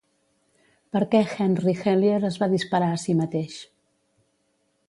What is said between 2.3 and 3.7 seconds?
es va disparar a sí mateix.